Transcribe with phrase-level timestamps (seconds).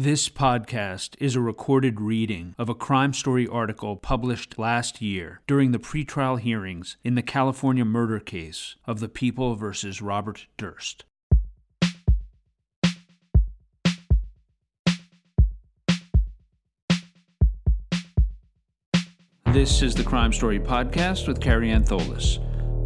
[0.00, 5.72] This podcast is a recorded reading of a crime story article published last year during
[5.72, 11.04] the pretrial hearings in the California murder case of the People versus Robert Durst.
[19.46, 22.38] This is the Crime Story Podcast with Kary Antholis,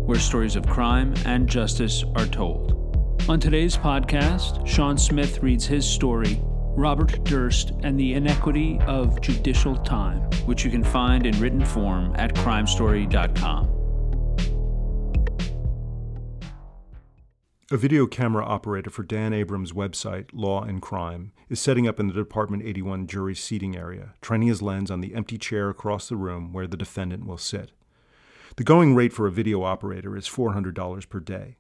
[0.07, 3.19] where stories of crime and justice are told.
[3.29, 6.41] On today's podcast, Sean Smith reads his story,
[6.77, 12.15] Robert Durst and the Inequity of Judicial Time, which you can find in written form
[12.17, 13.69] at crimestory.com.
[17.71, 22.07] A video camera operator for Dan Abrams' website, Law and Crime, is setting up in
[22.07, 26.17] the Department 81 jury seating area, training his lens on the empty chair across the
[26.17, 27.73] room where the defendant will sit.
[28.57, 31.57] The going rate for a video operator is $400 per day.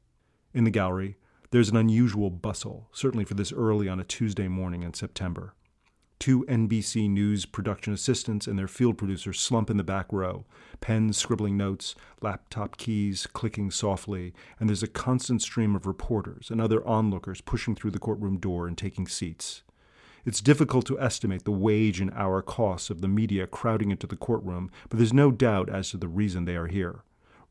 [0.52, 1.16] In the gallery,
[1.52, 5.54] there's an unusual bustle, certainly for this early on a Tuesday morning in September.
[6.18, 10.46] Two NBC News production assistants and their field producer slump in the back row,
[10.80, 16.58] pens scribbling notes, laptop keys clicking softly, and there's a constant stream of reporters and
[16.58, 19.62] other onlookers pushing through the courtroom door and taking seats.
[20.24, 24.16] It's difficult to estimate the wage and hour costs of the media crowding into the
[24.16, 27.02] courtroom, but there's no doubt as to the reason they are here.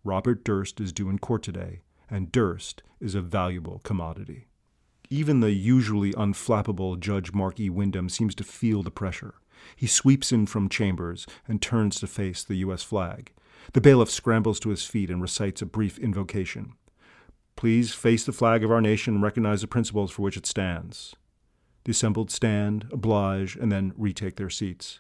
[0.03, 1.81] Robert Durst is due in court today,
[2.11, 4.47] and Durst is a valuable commodity.
[5.09, 7.69] Even the usually unflappable Judge Mark E.
[7.69, 9.35] Windham seems to feel the pressure.
[9.75, 12.83] He sweeps in from chambers and turns to face the U.S.
[12.83, 13.31] flag.
[13.73, 16.73] The bailiff scrambles to his feet and recites a brief invocation.
[17.55, 21.15] Please face the flag of our nation and recognize the principles for which it stands.
[21.83, 24.99] The assembled stand, oblige, and then retake their seats.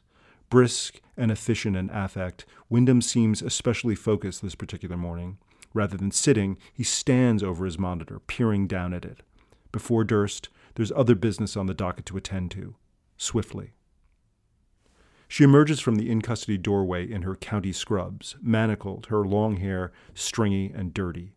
[0.49, 5.37] Brisk and efficient in affect, Windham seems especially focused this particular morning.
[5.73, 9.21] Rather than sitting, he stands over his monitor, peering down at it.
[9.71, 12.75] Before Durst, there's other business on the docket to attend to,
[13.17, 13.71] swiftly.
[15.27, 19.93] She emerges from the in custody doorway in her county scrubs, manacled, her long hair
[20.13, 21.35] stringy and dirty.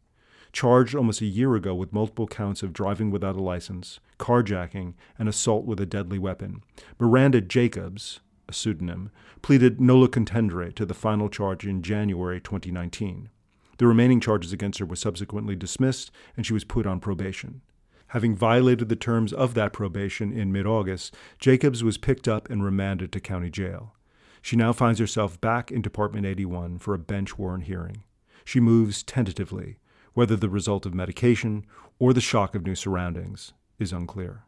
[0.53, 5.28] Charged almost a year ago with multiple counts of driving without a license, carjacking, and
[5.28, 6.65] assault with a deadly weapon,
[6.99, 9.11] Miranda Jacobs, a pseudonym,
[9.43, 13.31] pleaded nolo contendere to the final charge in January 2019.
[13.78, 17.62] The remaining charges against her were subsequently dismissed, and she was put on probation.
[18.08, 22.64] Having violated the terms of that probation in mid August, Jacobs was picked up and
[22.64, 23.94] remanded to county jail.
[24.40, 28.04] She now finds herself back in Department 81 for a bench warrant hearing.
[28.44, 29.78] She moves tentatively.
[30.12, 31.66] Whether the result of medication
[31.98, 34.44] or the shock of new surroundings is unclear.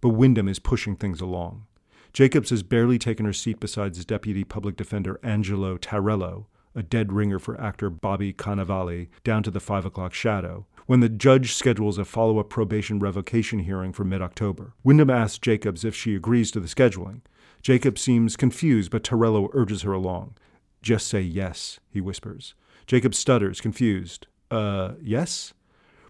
[0.00, 1.66] But Windham is pushing things along.
[2.12, 7.12] Jacobs has barely taken her seat beside his deputy public defender Angelo Tarello, a dead
[7.12, 11.98] ringer for actor Bobby Cannavale, down to the five o'clock shadow, when the judge schedules
[11.98, 14.74] a follow up probation revocation hearing for mid October.
[14.82, 17.20] Windham asks Jacobs if she agrees to the scheduling.
[17.62, 20.36] Jacobs seems confused, but Torello urges her along.
[20.82, 22.54] Just say yes, he whispers.
[22.86, 24.26] Jacobs stutters, confused.
[24.50, 25.54] Uh, yes?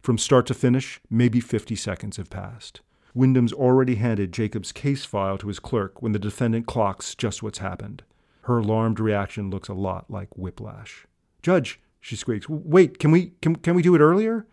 [0.00, 2.80] From start to finish, maybe 50 seconds have passed.
[3.14, 7.58] Windham's already handed Jacob's case file to his clerk when the defendant clocks just what's
[7.58, 8.02] happened.
[8.42, 11.06] Her alarmed reaction looks a lot like whiplash.
[11.42, 14.47] Judge, she squeaks, wait, can we, can, can we do it earlier?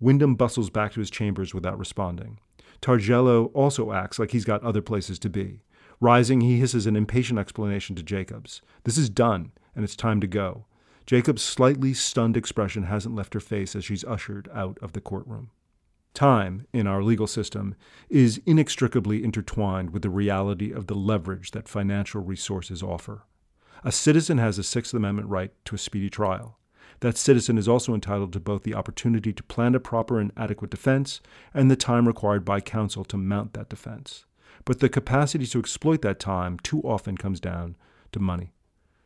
[0.00, 2.38] Windham bustles back to his chambers without responding.
[2.80, 5.62] Targello also acts like he's got other places to be.
[6.00, 8.62] Rising, he hisses an impatient explanation to Jacobs.
[8.84, 10.66] This is done, and it's time to go.
[11.04, 15.50] Jacob's slightly stunned expression hasn't left her face as she's ushered out of the courtroom.
[16.18, 17.76] Time, in our legal system,
[18.10, 23.22] is inextricably intertwined with the reality of the leverage that financial resources offer.
[23.84, 26.58] A citizen has a Sixth Amendment right to a speedy trial.
[26.98, 30.72] That citizen is also entitled to both the opportunity to plan a proper and adequate
[30.72, 31.20] defense
[31.54, 34.24] and the time required by counsel to mount that defense.
[34.64, 37.76] But the capacity to exploit that time too often comes down
[38.10, 38.54] to money.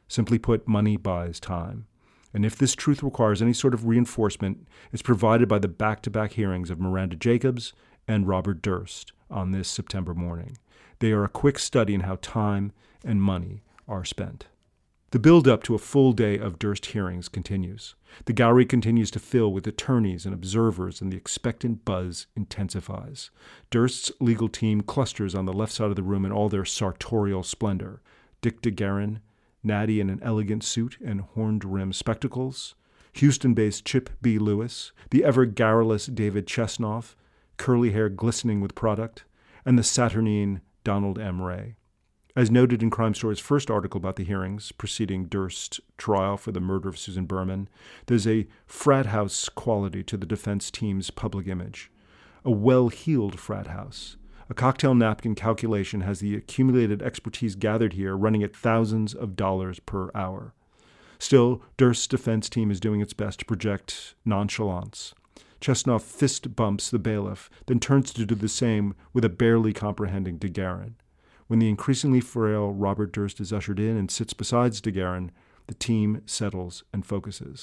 [0.09, 1.89] Simply put, money buys time.
[2.35, 6.11] And if this truth requires any sort of reinforcement, it's provided by the back to
[6.11, 7.73] back hearings of Miranda Jacobs
[8.09, 10.57] and Robert Durst on this September morning.
[10.99, 12.73] They are a quick study in how time
[13.05, 14.47] and money are spent.
[15.11, 17.95] The build up to a full day of Durst hearings continues.
[18.25, 23.31] The gallery continues to fill with attorneys and observers, and the expectant buzz intensifies.
[23.71, 27.43] Durst's legal team clusters on the left side of the room in all their sartorial
[27.43, 28.01] splendor.
[28.41, 29.21] Dick DeGuerin,
[29.63, 32.75] natty in an elegant suit and horned rim spectacles,
[33.15, 34.39] Houston based Chip B.
[34.39, 37.15] Lewis, the ever garrulous David Chesnoff,
[37.57, 39.25] curly hair glistening with product,
[39.65, 41.41] and the saturnine Donald M.
[41.41, 41.75] Re.
[42.35, 46.61] As noted in Crime Story's first article about the hearings preceding Durst's trial for the
[46.61, 47.69] murder of Susan Berman,
[48.07, 51.91] there's a frat house quality to the defense team's public image.
[52.43, 54.17] A well heeled frat house.
[54.53, 59.81] A cocktail napkin calculation has the accumulated expertise gathered here running at thousands of dollars
[59.81, 60.53] per hour.
[61.19, 65.15] Still, Durst's defense team is doing its best to project nonchalance.
[65.63, 70.39] Chesnoff fist bumps the bailiff, then turns to do the same with a barely comprehending
[70.39, 70.97] DeGuerin.
[71.47, 75.31] When the increasingly frail Robert Durst is ushered in and sits beside DeGuerin,
[75.67, 77.63] the team settles and focuses.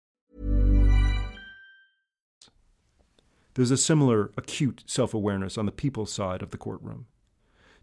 [3.53, 7.07] There's a similar acute self awareness on the people's side of the courtroom.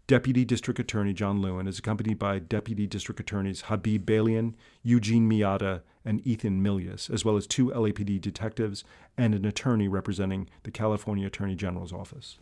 [0.07, 5.81] Deputy District Attorney John Lewin is accompanied by Deputy District Attorneys Habib Balian, Eugene Miyata,
[6.03, 8.83] and Ethan Milius, as well as two LAPD detectives
[9.15, 12.39] and an attorney representing the California Attorney General's office.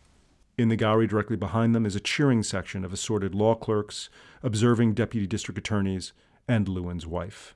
[0.57, 4.09] In the gallery directly behind them is a cheering section of assorted law clerks,
[4.41, 6.13] observing deputy district attorneys,
[6.47, 7.53] and Lewin's wife.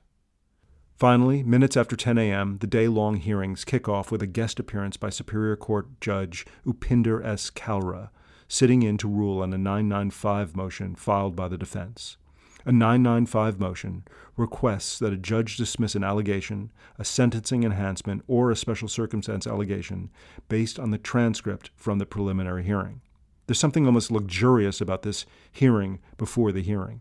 [1.02, 4.96] Finally, minutes after 10 a.m., the day long hearings kick off with a guest appearance
[4.96, 7.50] by Superior Court Judge Upinder S.
[7.50, 8.10] Kalra,
[8.46, 12.18] sitting in to rule on a 995 motion filed by the defense.
[12.64, 14.04] A 995 motion
[14.36, 16.70] requests that a judge dismiss an allegation,
[17.00, 20.08] a sentencing enhancement, or a special circumstance allegation
[20.48, 23.00] based on the transcript from the preliminary hearing.
[23.48, 27.00] There's something almost luxurious about this hearing before the hearing.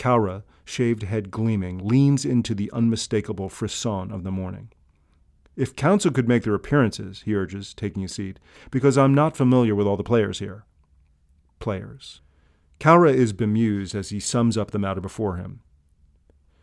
[0.00, 4.70] Kalra, shaved head gleaming, leans into the unmistakable frisson of the morning.
[5.56, 9.74] If counsel could make their appearances, he urges, taking a seat, because I'm not familiar
[9.74, 10.64] with all the players here.
[11.58, 12.22] Players.
[12.78, 15.60] Kalra is bemused as he sums up the matter before him.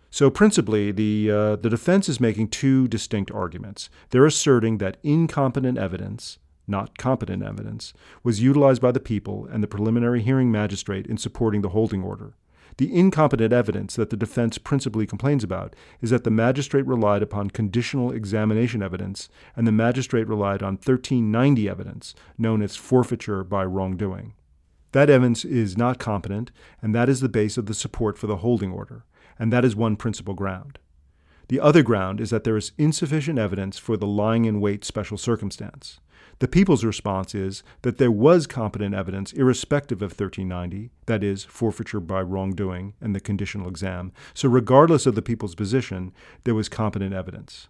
[0.10, 3.88] So, principally, the, uh, the defense is making two distinct arguments.
[4.10, 7.94] They're asserting that incompetent evidence, not competent evidence,
[8.24, 12.34] was utilized by the people and the preliminary hearing magistrate in supporting the holding order.
[12.78, 17.50] The incompetent evidence that the defense principally complains about is that the magistrate relied upon
[17.50, 24.34] conditional examination evidence and the magistrate relied on 1390 evidence, known as forfeiture by wrongdoing.
[24.92, 28.38] That evidence is not competent, and that is the base of the support for the
[28.38, 29.06] holding order,
[29.40, 30.78] and that is one principal ground.
[31.50, 35.18] The other ground is that there is insufficient evidence for the lying in wait special
[35.18, 36.00] circumstance.
[36.40, 42.00] The people's response is that there was competent evidence irrespective of 1390, that is, forfeiture
[42.00, 44.12] by wrongdoing and the conditional exam.
[44.36, 46.14] So, regardless of the people's position,
[46.44, 47.70] there was competent evidence.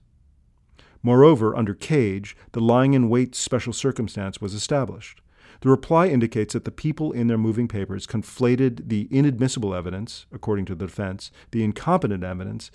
[1.02, 5.22] Moreover, under Cage, the lying in wait special circumstance was established.
[5.62, 10.66] The reply indicates that the people in their moving papers conflated the inadmissible evidence, according
[10.66, 12.70] to the defense, the incompetent evidence,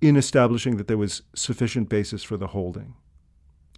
[0.00, 2.94] in establishing that there was sufficient basis for the holding.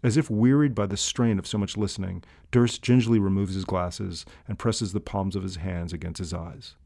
[0.07, 2.23] As if wearied by the strain of so much listening,
[2.53, 6.77] Durst gingerly removes his glasses and presses the palms of his hands against his eyes.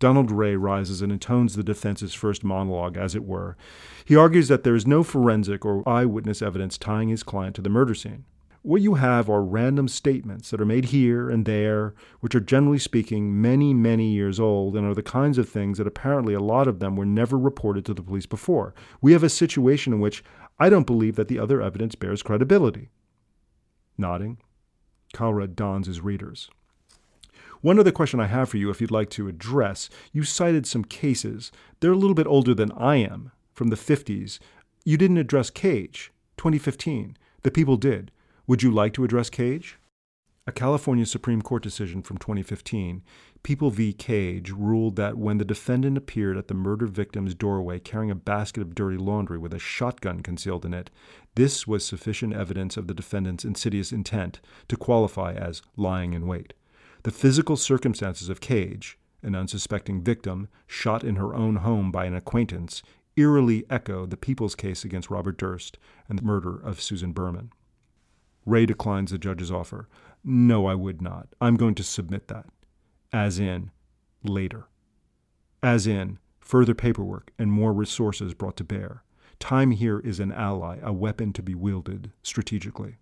[0.00, 3.56] Donald Re rises and intones the defense's first monologue, as it were.
[4.04, 7.70] He argues that there is no forensic or eyewitness evidence tying his client to the
[7.70, 8.24] murder scene.
[8.62, 12.78] What you have are random statements that are made here and there, which are generally
[12.78, 16.68] speaking many, many years old and are the kinds of things that apparently a lot
[16.68, 18.74] of them were never reported to the police before.
[19.00, 20.22] We have a situation in which
[20.60, 22.90] I don't believe that the other evidence bears credibility.
[23.96, 24.38] Nodding,
[25.14, 26.50] Kalra dons his readers.
[27.62, 30.84] One other question I have for you, if you'd like to address, you cited some
[30.84, 31.50] cases.
[31.80, 34.38] They're a little bit older than I am, from the 50s.
[34.84, 37.16] You didn't address Cage, 2015.
[37.42, 38.10] The people did.
[38.46, 39.78] Would you like to address Cage?
[40.46, 43.02] A California Supreme Court decision from 2015,
[43.42, 43.92] People v.
[43.92, 48.60] Cage, ruled that when the defendant appeared at the murder victim's doorway carrying a basket
[48.60, 50.90] of dirty laundry with a shotgun concealed in it,
[51.36, 56.52] this was sufficient evidence of the defendant's insidious intent to qualify as lying in wait.
[57.02, 62.14] The physical circumstances of Cage, an unsuspecting victim shot in her own home by an
[62.14, 62.82] acquaintance,
[63.16, 65.78] eerily echo the people's case against Robert Durst
[66.08, 67.52] and the murder of Susan Berman.
[68.44, 69.88] Re declines the judge's offer.
[70.22, 71.28] No, I would not.
[71.40, 72.46] I'm going to submit that.
[73.12, 73.70] As in,
[74.22, 74.66] later.
[75.62, 79.02] As in, further paperwork and more resources brought to bear.
[79.38, 82.96] Time here is an ally, a weapon to be wielded strategically.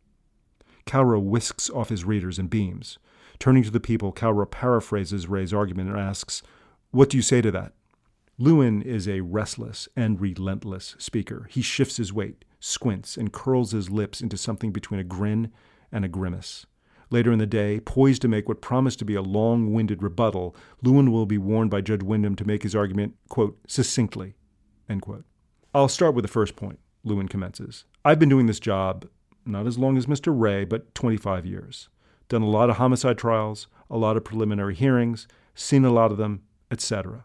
[0.87, 2.99] Kalra whisks off his readers and beams.
[3.39, 6.43] Turning to the people, Kalra paraphrases Re's argument and asks,
[6.91, 7.75] What do you say to that?
[8.39, 11.49] Lewin is a restless and relentless speaker.
[11.51, 15.53] He shifts his weight, squints, and curls his lips into something between a grin
[15.91, 16.65] and a grimace.
[17.11, 20.55] Later in the day, poised to make what promised to be a long winded rebuttal,
[20.83, 24.35] Lewin will be warned by Judge Windham to make his argument, quote, succinctly,
[24.89, 25.25] end quote.
[25.75, 27.85] I'll start with the first point, Lewin commences.
[28.05, 29.07] I've been doing this job
[29.47, 30.33] not as long as Mr.
[30.35, 31.89] Re, but 25 years.
[32.29, 36.19] Done a lot of homicide trials, a lot of preliminary hearings, seen a lot of
[36.19, 37.25] them, etc.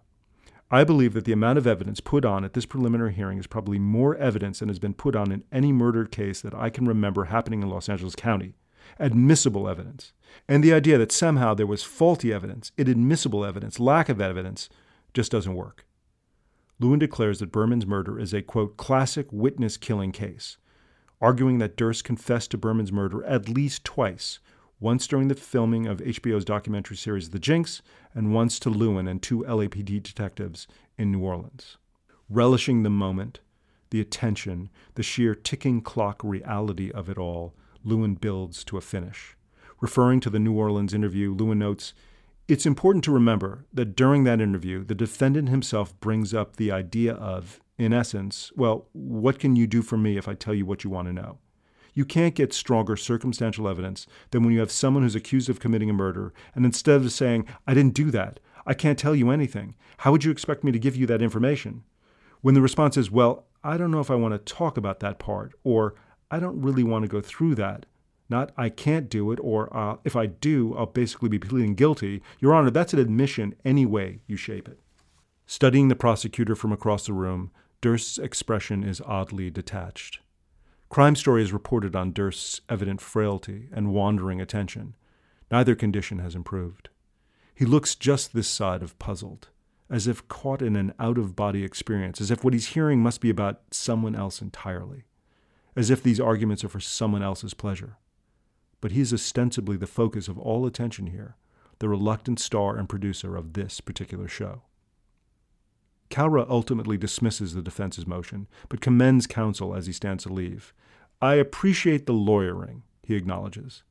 [0.72, 3.78] I believe that the amount of evidence put on at this preliminary hearing is probably
[3.78, 7.26] more evidence than has been put on in any murder case that I can remember
[7.26, 8.56] happening in Los Angeles County.
[9.00, 10.14] Admissible evidence.
[10.48, 14.70] And the idea that somehow there was faulty evidence, inadmissible evidence, lack of evidence,
[15.14, 15.86] just doesn't work.
[16.80, 20.58] Lewin declares that Berman's murder is a, quote, classic witness killing case,
[21.22, 24.40] arguing that Durst confessed to Berman's murder at least twice
[24.84, 27.82] once during the filming of HBO's documentary series The Jinx,
[28.14, 31.78] and once to Lewin and two LAPD detectives in New Orleans.
[32.30, 33.40] Relishing the moment,
[33.92, 39.36] the attention, the sheer ticking clock reality of it all, Lewin builds to a finish.
[39.82, 41.94] Referring to the New Orleans interview, Lewin notes,
[42.48, 47.14] It's important to remember that during that interview, the defendant himself brings up the idea
[47.14, 50.84] of, in essence, well, what can you do for me if I tell you what
[50.84, 51.40] you want to know?
[51.94, 55.90] You can't get stronger circumstantial evidence than when you have someone who's accused of committing
[55.90, 59.76] a murder, and instead of saying, I didn't do that, I can't tell you anything,
[59.98, 61.84] how would you expect me to give you that information?
[62.42, 65.20] When the response is, Well, I don't know if I want to talk about that
[65.20, 65.96] part, or
[66.34, 67.86] I don't really want to go through that,
[68.28, 72.24] not I can't do it, or uh, if I do, I'll basically be pleading guilty.
[72.40, 74.80] Your Honor, that's an admission any way you shape it.
[75.46, 80.22] Studying the prosecutor from across the room, Durst's expression is oddly detached.
[80.90, 84.96] Crime Story has reported on Durst's evident frailty and wandering attention.
[85.52, 86.90] Neither condition has improved.
[87.54, 89.50] He looks just this side of puzzled,
[89.88, 93.22] as if caught in an out of body experience, as if what he's hearing must
[93.22, 95.04] be about someone else entirely,
[95.76, 97.98] as if these arguments are for someone else's pleasure.
[98.82, 101.36] But he is ostensibly the focus of all attention here,
[101.80, 104.64] the reluctant star and producer of this particular show.
[106.10, 110.74] Kalra ultimately dismisses the defense's motion, but commends counsel as he stands to leave.
[111.22, 113.84] I appreciate the lawyering, he acknowledges.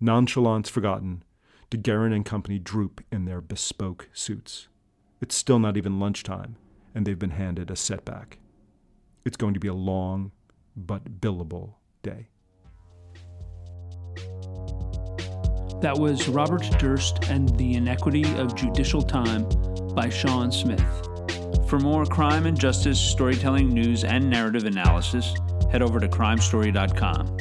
[0.00, 1.24] Nonchalance forgotten,
[1.70, 4.68] DeGuerin and company droop in their bespoke suits.
[5.20, 6.56] It's still not even lunchtime,
[6.94, 8.38] and they've been handed a setback.
[9.24, 10.32] It's going to be a long
[10.86, 12.28] but billable day.
[15.80, 19.48] That was Robert Durst and the Inequity of Judicial Time
[19.94, 20.82] by Sean Smith.
[21.68, 25.34] For more crime and justice storytelling news and narrative analysis,
[25.70, 27.38] head over to crimestory.com.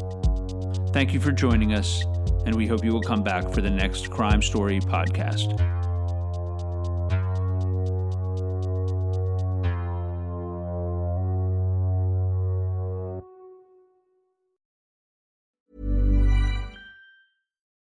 [0.91, 2.03] Thank you for joining us,
[2.46, 5.76] and we hope you will come back for the next Crime Story podcast.